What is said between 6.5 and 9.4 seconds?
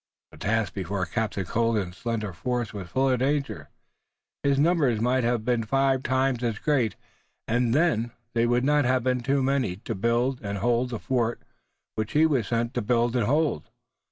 great and then they would not have been